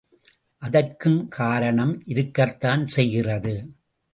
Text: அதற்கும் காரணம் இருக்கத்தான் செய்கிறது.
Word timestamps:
அதற்கும் 0.61 1.27
காரணம் 1.27 2.01
இருக்கத்தான் 2.05 2.87
செய்கிறது. 2.87 3.55